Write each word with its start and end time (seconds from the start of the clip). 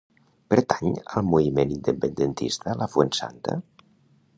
Pertany 0.53 0.95
al 1.19 1.27
moviment 1.35 1.75
independentista 1.77 2.77
la 2.83 2.93
Fuensanta? 2.97 3.61